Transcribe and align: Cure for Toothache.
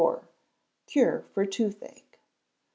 Cure 0.87 1.25
for 1.31 1.45
Toothache. 1.45 2.17